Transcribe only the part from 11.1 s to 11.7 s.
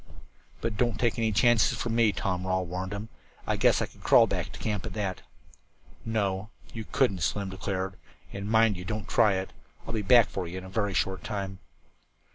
time."